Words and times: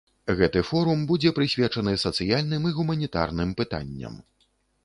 Гэты 0.37 0.61
форум 0.69 1.03
будзе 1.11 1.33
прысвечаны 1.39 1.93
сацыяльным 2.05 2.67
і 2.71 2.75
гуманітарным 2.79 3.49
пытанням. 3.61 4.21